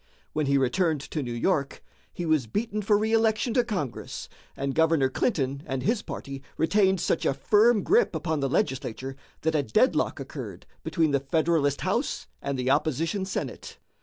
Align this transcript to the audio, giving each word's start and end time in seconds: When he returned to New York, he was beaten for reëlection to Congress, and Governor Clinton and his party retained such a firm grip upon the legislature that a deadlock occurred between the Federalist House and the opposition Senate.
When 0.33 0.47
he 0.47 0.57
returned 0.57 1.01
to 1.01 1.21
New 1.21 1.31
York, 1.31 1.83
he 2.11 2.25
was 2.25 2.47
beaten 2.47 2.81
for 2.81 2.97
reëlection 2.97 3.53
to 3.53 3.63
Congress, 3.63 4.27
and 4.57 4.73
Governor 4.73 5.09
Clinton 5.09 5.61
and 5.67 5.83
his 5.83 6.01
party 6.01 6.41
retained 6.57 6.99
such 6.99 7.23
a 7.23 7.35
firm 7.35 7.83
grip 7.83 8.15
upon 8.15 8.39
the 8.39 8.49
legislature 8.49 9.15
that 9.41 9.53
a 9.53 9.61
deadlock 9.61 10.19
occurred 10.19 10.65
between 10.83 11.11
the 11.11 11.19
Federalist 11.19 11.81
House 11.81 12.25
and 12.41 12.57
the 12.57 12.71
opposition 12.71 13.25
Senate. 13.25 13.77